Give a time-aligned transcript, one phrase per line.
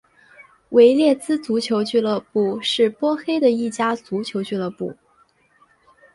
[0.69, 4.97] 维列兹足球俱乐部是波黑的一家足球俱乐部。